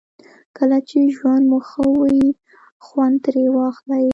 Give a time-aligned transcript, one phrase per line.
[0.57, 2.21] کله چې ژوند مو ښه وي
[2.85, 4.07] خوند ترې واخلئ.